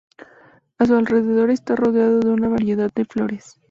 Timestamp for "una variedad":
2.31-2.89